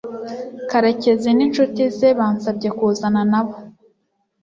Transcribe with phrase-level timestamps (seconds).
[0.69, 3.53] karekezi n'inshuti ze bansabye kuzana nabo